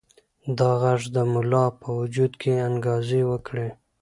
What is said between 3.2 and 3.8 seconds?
وکړې.